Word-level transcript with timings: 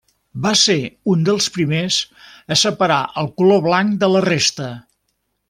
Va 0.43 0.51
ser 0.61 0.77
un 1.15 1.25
dels 1.27 1.49
primers 1.57 1.97
a 2.55 2.57
separar 2.63 2.99
el 3.25 3.31
color 3.43 3.63
blanc 3.69 4.01
de 4.07 4.11
la 4.15 4.25
resta. 4.29 4.73